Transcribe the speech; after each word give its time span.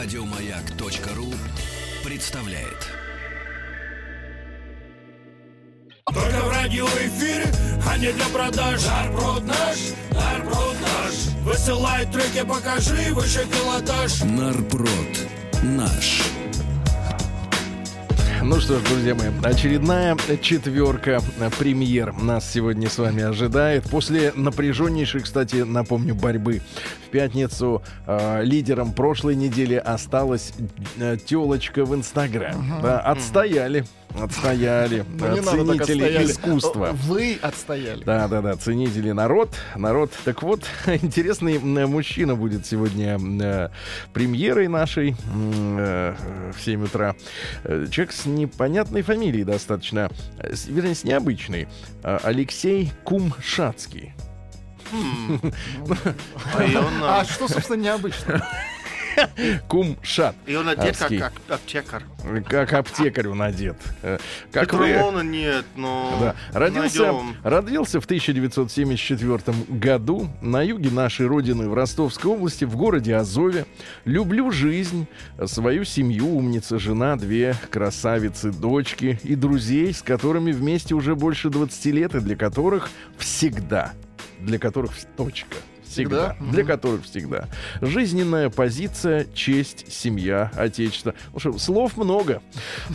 Радиомаяк.ру 0.00 1.34
представляет. 2.04 2.86
Только 6.06 6.40
в 6.44 6.50
радиоэфире, 6.50 7.46
а 7.84 7.98
не 7.98 8.12
для 8.12 8.26
продаж 8.26 8.80
Нарброд 8.86 9.44
наш, 9.44 9.78
нарброд 10.12 10.76
наш 10.80 11.14
Высылай 11.42 12.06
треки, 12.06 12.44
покажи 12.46 13.12
выше 13.12 13.44
пилотаж 13.50 14.22
Нарброд 14.22 14.88
наш. 15.64 16.27
Ну 18.48 18.60
что 18.60 18.78
ж, 18.78 18.82
друзья 18.84 19.14
мои, 19.14 19.28
очередная 19.42 20.16
четверка 20.40 21.20
премьер 21.58 22.14
нас 22.14 22.50
сегодня 22.50 22.88
с 22.88 22.96
вами 22.96 23.22
ожидает. 23.22 23.84
После 23.90 24.32
напряженнейшей, 24.34 25.20
кстати, 25.20 25.56
напомню, 25.56 26.14
борьбы 26.14 26.62
в 27.06 27.10
пятницу 27.10 27.82
э, 28.06 28.42
лидером 28.42 28.94
прошлой 28.94 29.34
недели 29.34 29.74
осталась 29.74 30.54
э, 30.98 31.18
телочка 31.22 31.84
в 31.84 31.94
Инстаграм. 31.94 32.80
Да, 32.82 33.00
отстояли. 33.00 33.84
Отстояли. 34.20 35.04
Ну, 35.18 35.28
не 35.34 35.40
надо 35.40 35.64
так 35.76 35.86
Ценители 35.86 36.02
отстояли. 36.04 36.24
искусства. 36.26 36.90
Вы 37.04 37.38
отстояли. 37.40 38.02
Да, 38.04 38.26
да, 38.26 38.40
да, 38.42 38.56
ценители 38.56 39.12
народ, 39.12 39.54
народ. 39.76 40.12
Так 40.24 40.42
вот, 40.42 40.64
интересный 40.86 41.56
м, 41.56 41.90
мужчина 41.90 42.34
будет 42.34 42.66
сегодня 42.66 43.18
э, 43.42 43.68
премьерой 44.12 44.66
нашей 44.68 45.14
э, 45.78 46.14
в 46.56 46.60
7 46.64 46.84
утра. 46.84 47.14
Э, 47.64 47.86
Человек 47.90 48.12
с 48.12 48.26
непонятной 48.26 49.02
фамилией 49.02 49.44
достаточно, 49.44 50.10
э, 50.38 50.54
с- 50.54 50.66
вернее, 50.66 50.94
с 50.94 51.04
необычной. 51.04 51.68
Э, 52.02 52.18
Алексей 52.22 52.92
Кумшацкий. 53.04 54.14
Он, 54.92 55.52
А 57.04 57.22
э, 57.22 57.24
что, 57.30 57.46
собственно, 57.46 57.80
необычно? 57.82 58.42
Кумшат. 59.68 60.34
и 60.46 60.54
он 60.56 60.68
одет 60.68 60.96
как, 60.96 61.02
Адский. 61.02 61.18
как 61.18 61.32
аптекарь. 61.48 62.02
Как 62.48 62.72
аптекарь 62.72 63.28
он 63.28 63.42
одет. 63.42 63.76
Э, 64.02 64.18
Как 64.52 64.72
вы... 64.72 64.88
Петромона 64.88 65.20
нет, 65.22 65.64
но 65.76 66.16
Да. 66.20 66.58
Родился, 66.58 67.12
найдем. 67.12 67.36
родился 67.42 68.00
в 68.00 68.04
1974 68.04 69.56
году 69.68 70.28
на 70.40 70.62
юге 70.62 70.90
нашей 70.90 71.26
родины 71.26 71.68
в 71.68 71.74
Ростовской 71.74 72.30
области, 72.32 72.64
в 72.64 72.76
городе 72.76 73.14
Азове. 73.16 73.66
Люблю 74.04 74.50
жизнь, 74.50 75.06
свою 75.46 75.84
семью, 75.84 76.28
умница, 76.36 76.78
жена, 76.78 77.16
две 77.16 77.54
красавицы, 77.70 78.50
дочки 78.52 79.18
и 79.22 79.34
друзей, 79.34 79.92
с 79.92 80.02
которыми 80.02 80.52
вместе 80.52 80.94
уже 80.94 81.14
больше 81.14 81.48
20 81.50 81.86
лет 81.86 82.14
и 82.14 82.20
для 82.20 82.36
которых 82.36 82.90
всегда, 83.16 83.92
для 84.40 84.58
которых 84.58 84.92
точка. 85.16 85.56
Всегда. 85.88 86.34
Всегда? 86.34 86.52
Для 86.52 86.64
которых 86.64 87.04
всегда. 87.04 87.48
Жизненная 87.80 88.50
позиция, 88.50 89.26
честь, 89.34 89.92
семья, 89.92 90.50
отечество. 90.56 91.14
Ну 91.32 91.38
что, 91.40 91.58
слов 91.58 91.96
много. 91.96 92.42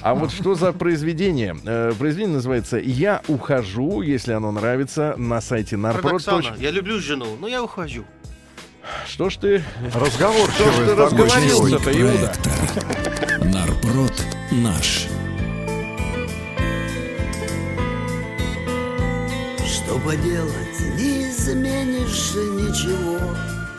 А 0.01 0.13
вот 0.13 0.31
что 0.31 0.55
за 0.55 0.73
произведение? 0.73 1.55
Э, 1.65 1.93
произведение 1.97 2.35
называется 2.35 2.77
«Я 2.77 3.21
ухожу», 3.27 4.01
если 4.01 4.33
оно 4.33 4.51
нравится, 4.51 5.15
на 5.17 5.41
сайте 5.41 5.77
нарпрод. 5.77 6.21
Я 6.57 6.71
люблю 6.71 6.99
жену, 6.99 7.37
но 7.39 7.47
я 7.47 7.63
ухожу. 7.63 8.05
Что 9.07 9.29
ж 9.29 9.37
ты... 9.37 9.63
Разговорчивый 9.93 10.51
Что 10.51 10.71
ж 10.71 10.85
ты 10.85 10.95
разговорился-то. 10.95 11.91
Иуда? 12.01 12.33
Нарброд 13.45 14.13
наш. 14.51 15.07
Что 19.65 19.99
поделать, 19.99 20.79
не 20.97 21.22
изменишь 21.43 22.33
ничего. 22.33 23.19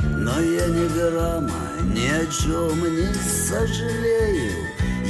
Но 0.01 0.41
я 0.41 0.67
ни 0.67 0.87
грамма 0.89 1.53
ни 1.95 2.06
о 2.06 2.27
чем 2.27 2.79
не 2.95 3.12
сожалею. 3.15 4.53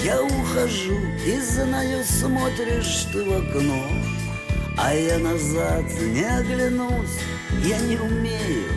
Я 0.04 0.22
ухожу 0.22 0.98
и 1.26 1.40
знаю, 1.40 2.04
смотришь 2.04 3.06
ты 3.12 3.24
в 3.24 3.32
окно. 3.32 3.84
А 4.76 4.94
я 4.94 5.18
назад 5.18 5.84
не 6.00 6.24
оглянусь, 6.24 7.18
я 7.64 7.78
не 7.78 7.96
умею. 7.96 8.70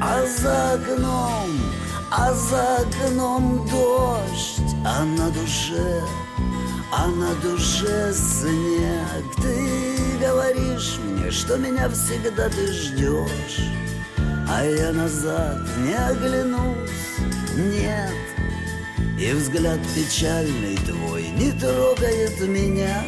А 0.00 0.24
за 0.26 0.74
окном, 0.74 1.50
а 2.10 2.32
за 2.34 2.76
окном 2.78 3.68
дождь 3.68 4.76
А 4.84 5.04
на 5.04 5.30
душе 5.30 6.02
а 6.92 7.06
на 7.06 7.34
душе 7.36 8.12
снег. 8.12 9.24
Ты 9.40 9.71
говоришь 10.82 10.98
мне, 10.98 11.30
что 11.30 11.56
меня 11.56 11.88
всегда 11.88 12.48
ты 12.48 12.72
ждешь. 12.72 13.68
А 14.48 14.64
я 14.64 14.92
назад 14.92 15.58
не 15.78 15.94
оглянусь, 15.94 16.90
нет. 17.56 18.12
И 19.18 19.32
взгляд 19.32 19.78
печальный 19.94 20.76
твой 20.76 21.28
не 21.28 21.52
трогает 21.52 22.40
меня. 22.40 23.04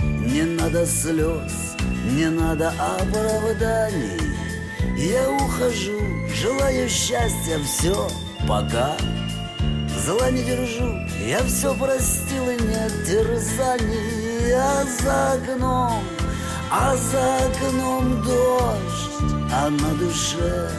Не 0.00 0.42
надо 0.42 0.86
слез, 0.86 1.76
не 2.10 2.28
надо 2.30 2.70
оправданий. 2.70 4.34
Я 4.96 5.30
ухожу, 5.30 6.00
желаю 6.34 6.88
счастья, 6.88 7.58
все, 7.64 8.08
пока. 8.48 8.96
Зла 10.04 10.30
не 10.30 10.42
держу, 10.42 10.98
я 11.26 11.42
все 11.44 11.74
простил 11.74 12.50
и 12.50 12.62
нет 12.62 12.92
терзаний. 13.06 14.54
А 14.56 14.84
за 14.84 15.32
окном, 15.32 16.02
а 16.76 16.96
за 16.96 17.36
окном 17.46 18.20
дождь 18.22 19.12
А 19.52 19.70
на 19.70 19.94
душе, 19.94 20.70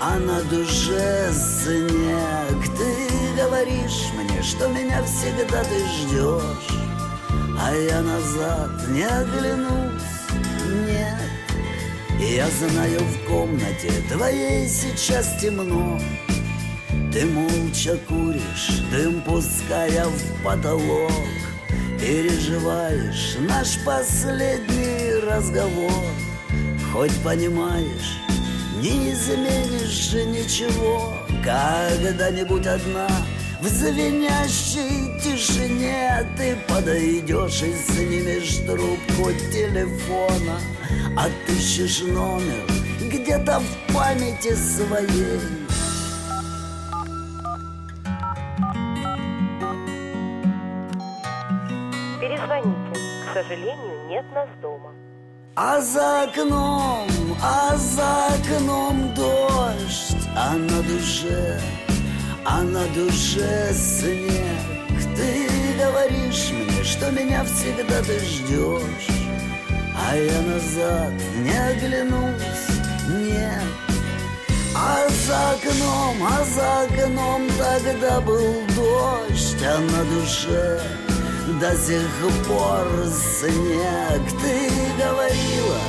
а 0.00 0.18
на 0.18 0.42
душе 0.44 1.32
снег. 1.32 2.60
Ты 2.76 3.42
говоришь 3.42 4.10
мне, 4.16 4.42
что 4.42 4.68
меня 4.68 5.02
всегда 5.04 5.64
ты 5.64 5.78
ждешь 5.96 6.78
А 7.58 7.74
я 7.74 8.02
назад 8.02 8.70
не 8.90 9.04
оглянусь, 9.04 10.02
нет 10.86 11.34
я 12.20 12.48
знаю 12.48 13.00
в 13.00 13.28
комнате 13.28 13.90
твоей 14.10 14.68
сейчас 14.68 15.36
темно. 15.40 16.00
Ты 17.12 17.26
молча 17.26 17.98
куришь, 18.08 18.82
дым 18.90 19.20
пуская 19.22 20.06
в 20.06 20.42
потолок. 20.42 21.10
Переживаешь 22.00 23.36
наш 23.40 23.78
последний 23.84 25.03
разговор 25.24 26.04
Хоть 26.92 27.16
понимаешь, 27.22 28.18
не 28.80 29.12
изменишь 29.12 30.10
же 30.10 30.24
ничего 30.24 31.14
Когда-нибудь 31.44 32.66
одна 32.66 33.08
в 33.60 33.66
звенящей 33.66 35.18
тишине 35.20 36.26
Ты 36.36 36.56
подойдешь 36.68 37.62
и 37.62 37.74
снимешь 37.74 38.58
трубку 38.66 39.32
телефона 39.50 40.60
Отыщешь 41.16 42.02
номер 42.02 42.64
где-то 43.00 43.60
в 43.60 43.94
памяти 43.94 44.54
своей 44.54 45.40
Перезвоните. 52.20 53.00
К 53.28 53.34
сожалению, 53.34 54.08
нет 54.08 54.24
нас 54.32 54.48
дома. 54.62 54.92
А 55.56 55.80
за 55.80 56.24
окном, 56.24 57.06
а 57.40 57.76
за 57.76 58.26
окном 58.34 59.14
дождь, 59.14 60.16
а 60.34 60.54
на 60.54 60.82
душе, 60.82 61.60
а 62.44 62.62
на 62.62 62.84
душе 62.88 63.72
снег. 63.72 65.14
Ты 65.14 65.46
говоришь 65.78 66.50
мне, 66.50 66.82
что 66.82 67.08
меня 67.12 67.44
всегда 67.44 68.02
ты 68.02 68.18
ждешь, 68.18 69.08
а 69.96 70.16
я 70.16 70.40
назад 70.42 71.12
не 71.36 71.56
оглянусь, 71.56 72.66
нет. 73.10 73.62
А 74.74 75.06
за 75.08 75.50
окном, 75.52 76.16
а 76.20 76.44
за 76.46 76.82
окном 76.82 77.48
тогда 77.56 78.20
был 78.20 78.56
дождь, 78.74 79.62
а 79.62 79.78
на 79.78 80.04
душе 80.16 80.82
до 81.60 81.76
сих 81.76 82.08
пор 82.46 82.86
снег. 83.08 84.22
Ты 84.42 84.70
говорила, 84.98 85.80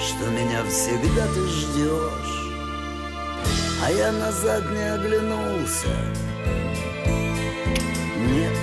что 0.00 0.30
меня 0.30 0.64
всегда 0.64 1.26
ты 1.26 1.46
ждешь, 1.46 2.52
а 3.84 3.90
я 3.92 4.12
назад 4.12 4.64
не 4.70 4.92
оглянулся. 4.94 5.88
Нет. 8.28 8.56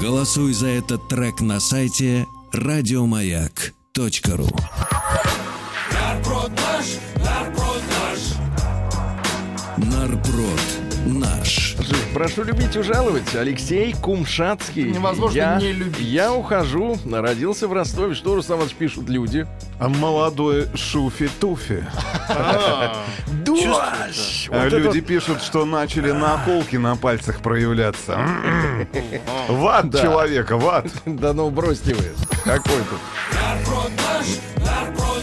Голосуй 0.00 0.52
за 0.52 0.66
этот 0.68 1.08
трек 1.08 1.40
на 1.40 1.60
сайте 1.60 2.26
радиомаяк.ру. 2.52 4.48
Нарброд 5.92 6.50
наш, 6.50 7.23
наш 10.34 10.84
Нарброд 10.84 10.84
наш. 11.06 11.76
Прошу 12.12 12.44
любить 12.44 12.76
и 12.76 12.82
жаловать. 12.82 13.34
Алексей 13.34 13.92
Кумшацкий. 13.92 14.84
Невозможно 14.84 15.36
я, 15.36 15.56
не 15.56 15.72
любить. 15.72 16.00
Я 16.00 16.32
ухожу. 16.32 16.96
Родился 17.10 17.68
в 17.68 17.72
Ростове. 17.72 18.14
Что, 18.14 18.34
Руслан 18.34 18.58
Иванович, 18.58 18.76
пишут 18.76 19.08
люди? 19.08 19.46
А 19.78 19.88
молодой 19.88 20.66
Шуфи-Туфи. 20.74 21.84
А, 22.28 23.04
Дождь! 23.44 24.48
А 24.50 24.68
люди 24.68 25.00
пишут, 25.00 25.42
что 25.42 25.64
начали 25.64 26.12
наколки 26.12 26.76
на 26.76 26.96
пальцах 26.96 27.40
проявляться. 27.40 28.12
М-м. 28.12 28.88
Ват 29.48 29.92
человека, 29.92 30.56
ват. 30.56 30.86
Да 31.04 31.32
ну 31.32 31.50
бросьте 31.50 31.94
вы. 31.94 32.04
Какой 32.44 32.78
тут? 32.88 33.00
Нарброд 33.34 33.90
наш, 33.96 34.26
нарброд 34.64 35.22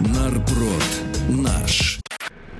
наш. 0.00 0.16
Нарброд 0.16 0.82
наш. 1.28 2.00